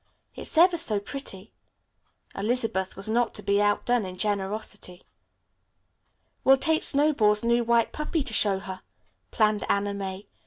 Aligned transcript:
It's 0.35 0.57
ever 0.57 0.77
so 0.77 0.99
pretty." 0.99 1.51
Elizabeth 2.35 2.95
was 2.95 3.07
not 3.07 3.35
to 3.35 3.43
be 3.43 3.61
outdone 3.61 4.03
in 4.03 4.17
generosity. 4.17 5.03
"We'll 6.43 6.57
take 6.57 6.81
Snowball's 6.81 7.43
new 7.43 7.63
white 7.63 7.91
puppy 7.91 8.23
to 8.23 8.33
show 8.33 8.57
her," 8.57 8.81
planned 9.29 9.63
Anna 9.69 9.93
May. 9.93 10.25